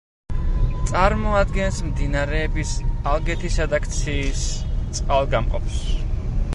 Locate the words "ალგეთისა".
3.13-3.69